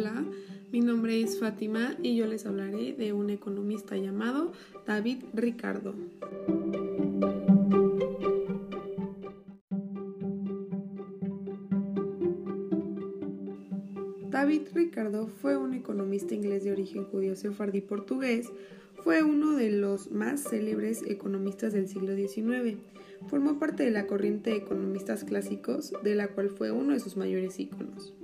Hola, 0.00 0.24
mi 0.72 0.80
nombre 0.80 1.20
es 1.20 1.38
Fátima 1.38 1.94
y 2.02 2.16
yo 2.16 2.26
les 2.26 2.46
hablaré 2.46 2.94
de 2.94 3.12
un 3.12 3.28
economista 3.28 3.98
llamado 3.98 4.52
David 4.86 5.24
Ricardo. 5.34 5.94
David 14.30 14.62
Ricardo 14.72 15.26
fue 15.26 15.58
un 15.58 15.74
economista 15.74 16.34
inglés 16.34 16.64
de 16.64 16.72
origen 16.72 17.04
judío 17.04 17.36
sefardí 17.36 17.82
portugués. 17.82 18.50
Fue 19.04 19.22
uno 19.22 19.54
de 19.54 19.70
los 19.70 20.10
más 20.10 20.44
célebres 20.44 21.02
economistas 21.06 21.74
del 21.74 21.88
siglo 21.88 22.16
XIX. 22.16 22.78
Formó 23.26 23.58
parte 23.58 23.84
de 23.84 23.90
la 23.90 24.06
corriente 24.06 24.48
de 24.48 24.56
economistas 24.56 25.24
clásicos, 25.24 25.92
de 26.02 26.14
la 26.14 26.28
cual 26.28 26.48
fue 26.48 26.70
uno 26.70 26.94
de 26.94 27.00
sus 27.00 27.18
mayores 27.18 27.60
íconos. 27.60 28.14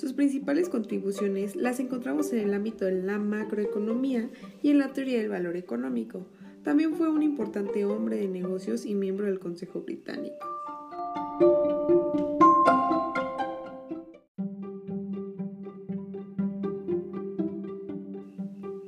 Sus 0.00 0.14
principales 0.14 0.70
contribuciones 0.70 1.56
las 1.56 1.78
encontramos 1.78 2.32
en 2.32 2.38
el 2.38 2.54
ámbito 2.54 2.86
de 2.86 3.02
la 3.02 3.18
macroeconomía 3.18 4.30
y 4.62 4.70
en 4.70 4.78
la 4.78 4.94
teoría 4.94 5.18
del 5.18 5.28
valor 5.28 5.58
económico. 5.58 6.26
También 6.62 6.94
fue 6.94 7.10
un 7.10 7.22
importante 7.22 7.84
hombre 7.84 8.16
de 8.16 8.26
negocios 8.26 8.86
y 8.86 8.94
miembro 8.94 9.26
del 9.26 9.38
Consejo 9.38 9.82
Británico. 9.82 10.38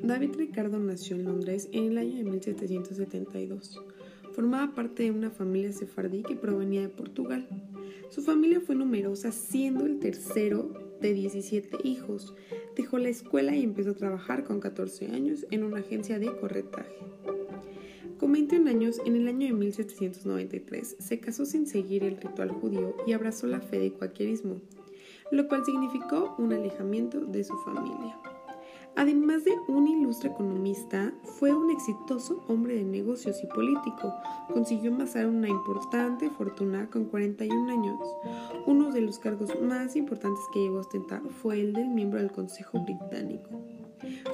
David 0.02 0.30
Ricardo 0.38 0.78
nació 0.78 1.16
en 1.16 1.24
Londres 1.24 1.68
en 1.72 1.88
el 1.88 1.98
año 1.98 2.16
de 2.16 2.24
1772. 2.24 3.78
Formaba 4.32 4.74
parte 4.74 5.02
de 5.02 5.10
una 5.10 5.30
familia 5.30 5.72
sefardí 5.72 6.22
que 6.22 6.36
provenía 6.36 6.80
de 6.80 6.88
Portugal. 6.88 7.46
Su 8.08 8.22
familia 8.22 8.62
fue 8.62 8.74
numerosa, 8.74 9.30
siendo 9.30 9.84
el 9.84 9.98
tercero 9.98 10.81
de 11.02 11.12
17 11.12 11.78
hijos. 11.84 12.34
Dejó 12.76 12.98
la 12.98 13.10
escuela 13.10 13.54
y 13.54 13.62
empezó 13.62 13.90
a 13.90 13.96
trabajar 13.96 14.44
con 14.44 14.60
14 14.60 15.08
años 15.08 15.46
en 15.50 15.64
una 15.64 15.80
agencia 15.80 16.18
de 16.18 16.34
corretaje. 16.36 16.96
Con 18.18 18.32
21 18.32 18.70
años, 18.70 19.00
en 19.04 19.16
el 19.16 19.26
año 19.26 19.48
de 19.48 19.52
1793, 19.52 20.96
se 20.98 21.18
casó 21.18 21.44
sin 21.44 21.66
seguir 21.66 22.04
el 22.04 22.16
ritual 22.16 22.50
judío 22.52 22.94
y 23.06 23.12
abrazó 23.12 23.48
la 23.48 23.60
fe 23.60 23.80
de 23.80 23.92
cualquierismo, 23.92 24.60
lo 25.32 25.48
cual 25.48 25.64
significó 25.64 26.36
un 26.38 26.52
alejamiento 26.52 27.20
de 27.20 27.42
su 27.42 27.56
familia. 27.58 28.16
Además 28.94 29.44
de 29.44 29.52
un 29.68 29.88
ilustre 29.88 30.30
economista, 30.30 31.12
fue 31.22 31.54
un 31.54 31.70
exitoso 31.70 32.44
hombre 32.48 32.76
de 32.76 32.84
negocios 32.84 33.42
y 33.42 33.46
político. 33.46 34.14
Consiguió 34.52 34.92
amasar 34.92 35.26
una 35.26 35.48
importante 35.48 36.28
fortuna 36.30 36.88
con 36.90 37.06
41 37.06 37.72
años. 37.72 37.98
Uno 38.66 38.92
de 38.92 39.00
los 39.00 39.18
cargos 39.18 39.50
más 39.60 39.96
importantes 39.96 40.42
que 40.52 40.60
llegó 40.60 40.78
a 40.78 40.80
ostentar 40.82 41.22
fue 41.40 41.60
el 41.60 41.72
del 41.72 41.88
miembro 41.88 42.18
del 42.18 42.32
Consejo 42.32 42.80
Británico. 42.80 43.62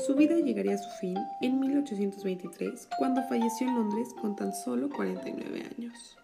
Su 0.04 0.14
vida 0.14 0.36
llegaría 0.36 0.74
a 0.74 0.78
su 0.78 0.90
fin 1.00 1.16
en 1.40 1.60
1823, 1.60 2.88
cuando 2.98 3.22
falleció 3.28 3.68
en 3.68 3.74
Londres 3.74 4.08
con 4.20 4.34
tan 4.34 4.52
solo 4.52 4.88
49 4.88 5.62
años. 5.76 6.18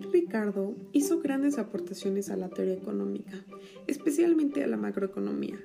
Ricardo 0.00 0.74
hizo 0.92 1.20
grandes 1.20 1.58
aportaciones 1.58 2.30
a 2.30 2.36
la 2.36 2.48
teoría 2.48 2.74
económica, 2.74 3.44
especialmente 3.86 4.62
a 4.62 4.66
la 4.66 4.76
macroeconomía. 4.76 5.58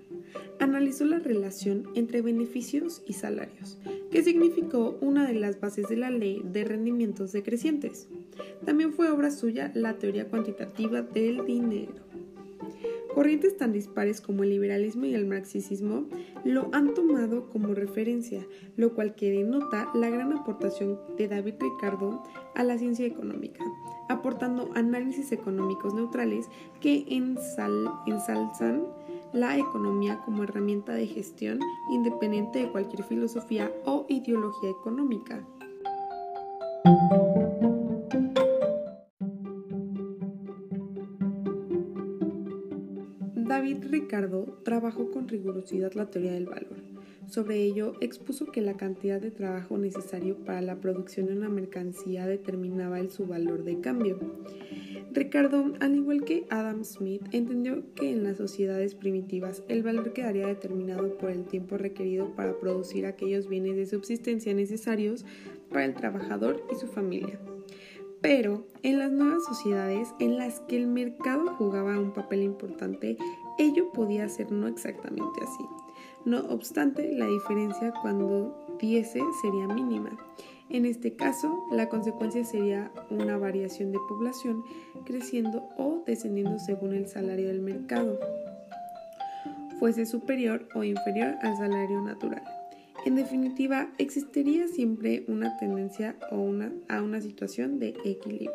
Analizó 0.59 1.06
la 1.06 1.20
relación 1.20 1.88
entre 1.95 2.22
beneficios 2.22 3.03
y 3.05 3.14
salarios, 3.14 3.78
que 4.11 4.23
significó 4.23 4.98
una 5.02 5.28
de 5.28 5.36
las 5.36 5.59
bases 5.59 5.88
de 5.88 5.98
la 5.98 6.09
ley 6.09 6.42
de 6.44 6.64
rendimientos 6.64 7.31
decrecientes. 7.31 8.08
También 8.66 8.94
fue 8.94 9.11
obra 9.11 9.31
suya 9.31 9.72
la 9.75 9.98
teoría 9.98 10.28
cuantitativa 10.28 11.02
del 11.02 11.45
dinero. 11.45 12.06
Corrientes 13.17 13.58
tan 13.58 13.73
dispares 13.73 14.22
como 14.22 14.44
el 14.44 14.52
liberalismo 14.52 15.08
y 15.08 15.16
el 15.16 15.26
marxismo 15.26 16.05
lo 16.44 16.70
han 16.72 16.94
tomado 16.94 17.50
como 17.50 17.73
referencia, 17.73 18.45
lo 18.76 18.94
cual 18.94 19.16
que 19.16 19.32
denota 19.32 19.89
la 19.95 20.11
gran 20.11 20.33
aportación 20.33 21.00
de 21.17 21.28
David 21.28 21.55
Ricardo 21.60 22.22
a 22.54 22.64
la 22.64 22.78
ciencia 22.78 23.08
económica, 23.08 23.66
aportando 24.08 24.70
análisis 24.76 25.32
económicos 25.32 25.95
neutrales 25.95 26.45
que 26.80 27.08
ensalzan 27.10 28.86
la 29.34 29.58
economía 29.58 30.22
como 30.23 30.44
herramienta 30.44 30.94
de 30.94 31.08
gestión 31.08 31.60
independiente 31.89 32.60
de 32.60 32.72
cualquier 32.72 33.02
filosofía 33.02 33.72
o 33.84 34.05
ideología 34.10 34.70
económica. 34.70 35.44
Ricardo 43.99 44.45
trabajó 44.63 45.09
con 45.09 45.27
rigurosidad 45.27 45.93
la 45.93 46.05
teoría 46.05 46.33
del 46.33 46.45
valor. 46.45 46.77
Sobre 47.25 47.63
ello, 47.63 47.95
expuso 47.99 48.45
que 48.45 48.61
la 48.61 48.77
cantidad 48.77 49.19
de 49.19 49.31
trabajo 49.31 49.80
necesario 49.80 50.37
para 50.37 50.61
la 50.61 50.75
producción 50.75 51.25
de 51.25 51.33
una 51.33 51.49
mercancía 51.49 52.27
determinaba 52.27 52.99
el 52.99 53.09
su 53.09 53.25
valor 53.25 53.63
de 53.63 53.81
cambio. 53.81 54.19
Ricardo, 55.13 55.73
al 55.80 55.95
igual 55.95 56.25
que 56.25 56.45
Adam 56.52 56.83
Smith, 56.83 57.23
entendió 57.31 57.83
que 57.95 58.11
en 58.11 58.23
las 58.23 58.37
sociedades 58.37 58.93
primitivas 58.93 59.63
el 59.67 59.81
valor 59.81 60.13
quedaría 60.13 60.45
determinado 60.45 61.17
por 61.17 61.31
el 61.31 61.45
tiempo 61.45 61.75
requerido 61.77 62.36
para 62.36 62.59
producir 62.59 63.07
aquellos 63.07 63.49
bienes 63.49 63.77
de 63.77 63.87
subsistencia 63.87 64.53
necesarios 64.53 65.25
para 65.71 65.86
el 65.86 65.95
trabajador 65.95 66.63
y 66.71 66.75
su 66.75 66.86
familia. 66.86 67.39
Pero 68.22 68.66
en 68.83 69.00
las 69.00 69.11
nuevas 69.11 69.45
sociedades 69.45 70.14
en 70.20 70.38
las 70.38 70.60
que 70.61 70.78
el 70.78 70.88
mercado 70.88 71.54
jugaba 71.55 72.00
un 72.00 72.14
papel 72.14 72.44
importante, 72.44 73.17
ello 73.58 73.92
podía 73.92 74.28
ser 74.30 74.52
no 74.52 74.67
exactamente 74.67 75.42
así. 75.44 75.66
No 76.26 76.39
obstante, 76.50 77.11
la 77.14 77.28
diferencia 77.28 77.94
cuando 78.02 78.78
diese 78.80 79.22
sería 79.42 79.67
mínima. 79.67 80.17
En 80.70 80.86
este 80.86 81.16
caso, 81.16 81.64
la 81.72 81.88
consecuencia 81.88 82.44
sería 82.44 82.92
una 83.10 83.38
variación 83.38 83.92
de 83.94 84.00
población 84.10 84.64
creciendo 85.05 85.70
o 85.78 86.04
descendiendo 86.05 86.60
según 86.60 86.94
el 86.94 87.08
salario 87.08 87.48
del 87.48 87.61
mercado, 87.61 88.20
fuese 89.80 90.05
superior 90.05 90.67
o 90.76 90.84
inferior 90.84 91.36
al 91.42 91.55
salario 91.55 92.02
natural. 92.02 92.56
En 93.07 93.15
definitiva, 93.15 93.89
existiría 93.99 94.67
siempre 94.67 95.23
una 95.29 95.55
tendencia 95.55 96.17
o 96.29 96.41
una, 96.41 96.73
a 96.89 97.01
una 97.01 97.21
situación 97.21 97.79
de 97.79 97.95
equilibrio. 98.03 98.51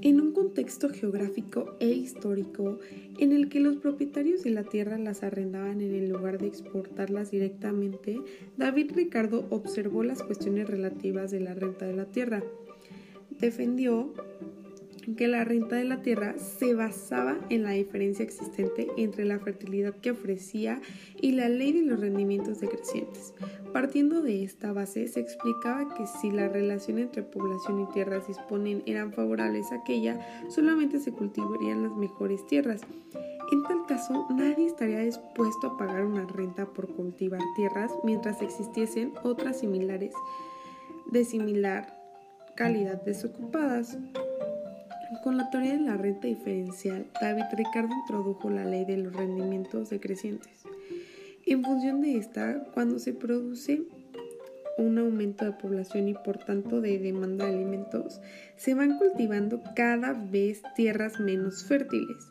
En 0.00 0.22
un 0.22 0.32
contexto 0.32 0.88
geográfico 0.88 1.76
e 1.78 1.88
histórico 1.88 2.78
en 3.18 3.32
el 3.32 3.50
que 3.50 3.60
los 3.60 3.76
propietarios 3.76 4.42
de 4.44 4.50
la 4.52 4.64
tierra 4.64 4.96
las 4.96 5.22
arrendaban 5.22 5.82
en 5.82 6.08
lugar 6.08 6.38
de 6.38 6.46
exportarlas 6.46 7.32
directamente, 7.32 8.18
David 8.56 8.92
Ricardo 8.94 9.46
observó 9.50 10.02
las 10.04 10.22
cuestiones 10.22 10.70
relativas 10.70 11.30
de 11.30 11.40
la 11.40 11.52
renta 11.52 11.84
de 11.84 11.92
la 11.92 12.06
tierra. 12.06 12.42
Defendió 13.28 14.14
que 15.16 15.28
la 15.28 15.44
renta 15.44 15.76
de 15.76 15.84
la 15.84 16.02
tierra 16.02 16.34
se 16.38 16.74
basaba 16.74 17.38
en 17.48 17.62
la 17.62 17.70
diferencia 17.70 18.24
existente 18.24 18.88
entre 18.96 19.24
la 19.24 19.38
fertilidad 19.38 19.94
que 19.94 20.10
ofrecía 20.10 20.80
y 21.20 21.32
la 21.32 21.48
ley 21.48 21.72
de 21.72 21.82
los 21.82 22.00
rendimientos 22.00 22.60
decrecientes. 22.60 23.34
Partiendo 23.72 24.22
de 24.22 24.44
esta 24.44 24.72
base, 24.72 25.06
se 25.08 25.20
explicaba 25.20 25.94
que 25.94 26.06
si 26.06 26.30
la 26.30 26.48
relación 26.48 26.98
entre 26.98 27.22
población 27.22 27.80
y 27.80 27.92
tierras 27.92 28.26
disponen 28.28 28.82
eran 28.86 29.12
favorables 29.12 29.72
a 29.72 29.76
aquella, 29.76 30.18
solamente 30.48 30.98
se 31.00 31.12
cultivarían 31.12 31.82
las 31.82 31.96
mejores 31.96 32.46
tierras. 32.46 32.80
En 33.50 33.62
tal 33.62 33.86
caso, 33.86 34.26
nadie 34.30 34.66
estaría 34.66 35.00
dispuesto 35.00 35.68
a 35.68 35.76
pagar 35.78 36.04
una 36.04 36.26
renta 36.26 36.66
por 36.66 36.94
cultivar 36.94 37.40
tierras 37.56 37.92
mientras 38.04 38.42
existiesen 38.42 39.12
otras 39.22 39.60
similares 39.60 40.12
de 41.10 41.24
similar 41.24 41.98
calidad 42.56 43.02
desocupadas. 43.02 43.96
Con 45.22 45.38
la 45.38 45.48
teoría 45.48 45.72
de 45.72 45.80
la 45.80 45.96
renta 45.96 46.26
diferencial, 46.26 47.06
David 47.18 47.44
Ricardo 47.52 47.94
introdujo 47.94 48.50
la 48.50 48.66
ley 48.66 48.84
de 48.84 48.98
los 48.98 49.14
rendimientos 49.14 49.88
decrecientes. 49.88 50.64
En 51.46 51.64
función 51.64 52.02
de 52.02 52.18
esta, 52.18 52.64
cuando 52.74 52.98
se 52.98 53.14
produce 53.14 53.84
un 54.76 54.98
aumento 54.98 55.46
de 55.46 55.52
población 55.52 56.08
y 56.08 56.14
por 56.14 56.36
tanto 56.36 56.82
de 56.82 56.98
demanda 56.98 57.46
de 57.46 57.54
alimentos, 57.54 58.20
se 58.56 58.74
van 58.74 58.98
cultivando 58.98 59.62
cada 59.74 60.12
vez 60.12 60.62
tierras 60.76 61.18
menos 61.20 61.64
fértiles. 61.64 62.30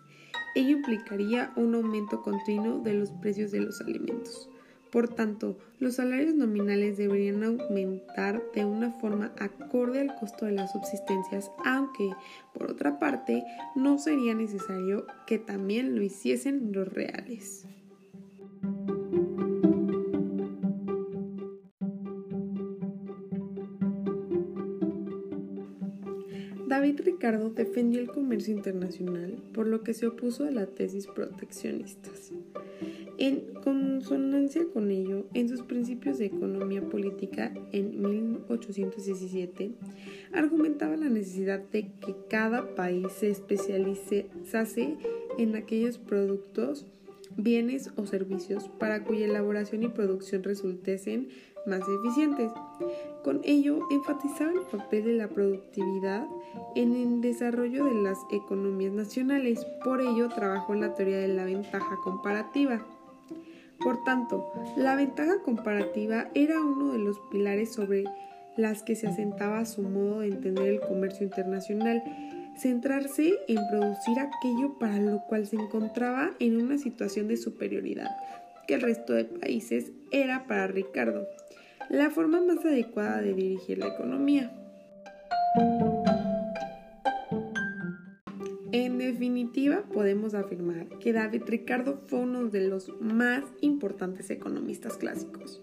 Ello 0.54 0.78
implicaría 0.78 1.54
un 1.56 1.74
aumento 1.74 2.22
continuo 2.22 2.80
de 2.80 2.94
los 2.94 3.12
precios 3.12 3.52
de 3.52 3.62
los 3.62 3.82
alimentos. 3.82 4.50
Por 4.92 5.10
tanto, 5.10 5.58
los 5.80 5.96
salarios 5.96 6.34
nominales 6.36 6.98
deberían 6.98 7.44
aumentar 7.44 8.42
de 8.56 8.66
una 8.66 8.92
forma 8.92 9.34
acorde 9.38 10.00
al 10.00 10.16
costo 10.16 10.46
de 10.46 10.54
las 10.54 10.72
subsistencias, 10.72 11.52
aunque, 11.66 12.10
por 12.54 12.72
otra 12.72 12.98
parte, 12.98 13.44
no 13.76 13.98
sería 13.98 14.34
necesario 14.34 15.06
que 15.26 15.40
también 15.40 15.96
lo 15.96 16.02
hiciesen 16.02 16.72
los 16.72 16.88
reales. 16.88 17.68
David 26.68 27.02
Ricardo 27.04 27.50
defendió 27.50 28.00
el 28.00 28.08
comercio 28.08 28.54
internacional, 28.54 29.42
por 29.54 29.68
lo 29.68 29.84
que 29.84 29.94
se 29.94 30.08
opuso 30.08 30.44
a 30.44 30.52
las 30.52 30.74
tesis 30.76 31.08
proteccionistas. 31.08 32.32
En 33.20 33.54
consonancia 33.64 34.64
con 34.72 34.92
ello, 34.92 35.26
en 35.34 35.50
sus 35.50 35.64
principios 35.64 36.20
de 36.20 36.26
economía 36.26 36.82
política 36.82 37.52
en 37.72 38.00
1817, 38.02 39.72
argumentaba 40.34 40.96
la 40.98 41.10
necesidad 41.10 41.60
de 41.72 41.88
que 42.06 42.16
cada 42.30 42.76
país 42.76 43.08
se 43.12 43.32
especializase 43.32 44.98
en 45.40 45.56
aquellos 45.56 45.98
productos, 45.98 46.86
bienes 47.38 47.90
o 47.96 48.06
servicios 48.06 48.70
para 48.80 49.04
cuya 49.04 49.26
elaboración 49.26 49.82
y 49.82 49.88
producción 49.88 50.44
resultasen 50.44 51.30
más 51.66 51.82
eficientes. 52.00 52.52
Con 53.24 53.42
ello, 53.44 53.80
enfatizaba 53.92 54.52
el 54.52 54.62
papel 54.72 55.06
de 55.06 55.14
la 55.14 55.28
productividad 55.28 56.28
en 56.76 56.96
el 56.96 57.22
desarrollo 57.22 57.86
de 57.86 57.96
las 57.96 58.20
economías 58.32 58.94
nacionales. 58.94 59.66
Por 59.84 60.02
ello, 60.02 60.30
trabajó 60.30 60.74
en 60.74 60.82
la 60.82 60.94
teoría 60.94 61.18
de 61.18 61.28
la 61.30 61.46
ventaja 61.46 61.98
comparativa. 62.04 62.86
Por 63.88 64.04
tanto, 64.04 64.52
la 64.76 64.98
ventaja 64.98 65.42
comparativa 65.46 66.28
era 66.34 66.60
uno 66.60 66.92
de 66.92 67.00
los 67.00 67.22
pilares 67.32 67.72
sobre 67.72 68.04
las 68.58 68.84
que 68.84 68.98
se 68.98 69.08
asentaba 69.08 69.64
su 69.64 69.82
modo 69.82 70.20
de 70.20 70.28
entender 70.28 70.68
el 70.68 70.82
comercio 70.82 71.26
internacional, 71.26 72.04
centrarse 72.58 73.36
en 73.48 73.66
producir 73.70 74.20
aquello 74.20 74.78
para 74.78 74.98
lo 75.00 75.24
cual 75.24 75.48
se 75.48 75.56
encontraba 75.56 76.32
en 76.40 76.62
una 76.62 76.78
situación 76.78 77.30
de 77.30 77.38
superioridad 77.38 78.10
que 78.68 78.74
el 78.74 78.82
resto 78.82 79.14
de 79.14 79.24
países 79.24 79.94
era 80.12 80.48
para 80.48 80.68
Ricardo 80.68 81.26
la 81.88 82.10
forma 82.10 82.42
más 82.42 82.66
adecuada 82.66 83.22
de 83.22 83.34
dirigir 83.36 83.78
la 83.78 83.88
economía. 83.88 84.52
En 88.98 89.14
definitiva, 89.14 89.84
podemos 89.94 90.34
afirmar 90.34 90.90
que 90.98 91.14
David 91.14 91.44
Ricardo 91.46 92.02
fue 92.08 92.18
uno 92.22 92.48
de 92.48 92.68
los 92.68 93.00
más 93.00 93.44
importantes 93.62 94.32
economistas 94.32 94.98
clásicos. 94.98 95.62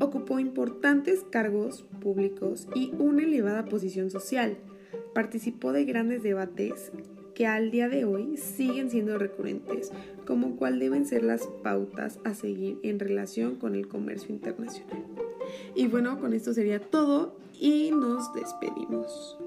Ocupó 0.00 0.40
importantes 0.40 1.24
cargos 1.30 1.84
públicos 2.00 2.66
y 2.74 2.92
una 2.98 3.22
elevada 3.22 3.66
posición 3.66 4.10
social. 4.10 4.56
Participó 5.14 5.70
de 5.70 5.84
grandes 5.84 6.24
debates 6.24 6.90
que 7.36 7.46
al 7.46 7.70
día 7.70 7.88
de 7.88 8.06
hoy 8.06 8.38
siguen 8.38 8.90
siendo 8.90 9.18
recurrentes, 9.18 9.92
como 10.26 10.56
cuál 10.56 10.80
deben 10.80 11.06
ser 11.06 11.22
las 11.22 11.46
pautas 11.62 12.18
a 12.24 12.34
seguir 12.34 12.80
en 12.82 12.98
relación 12.98 13.54
con 13.54 13.76
el 13.76 13.86
comercio 13.86 14.34
internacional. 14.34 15.04
Y 15.76 15.86
bueno, 15.86 16.18
con 16.18 16.32
esto 16.32 16.52
sería 16.52 16.80
todo 16.80 17.36
y 17.52 17.92
nos 17.92 18.34
despedimos. 18.34 19.38